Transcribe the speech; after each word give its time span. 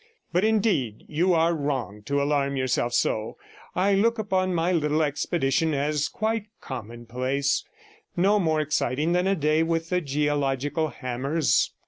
But, 0.33 0.43
indeed, 0.43 1.03
you 1.07 1.35
are 1.35 1.53
wrong 1.53 2.01
to 2.07 2.23
alarm 2.23 2.57
yourself 2.57 2.91
so; 2.91 3.37
I 3.75 3.93
look 3.93 4.17
upon 4.17 4.51
my 4.51 4.71
little 4.71 5.03
expedition 5.03 5.75
as 5.75 6.09
quite 6.09 6.47
commonplace; 6.59 7.63
no 8.17 8.39
more 8.39 8.61
exciting 8.61 9.11
than 9.11 9.27
a 9.27 9.35
day 9.35 9.61
with 9.61 9.89
the 9.89 10.01
geological 10.01 10.87
hammers. 10.87 11.71